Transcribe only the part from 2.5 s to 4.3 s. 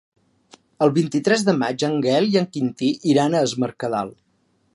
Quintí iran a Es Mercadal.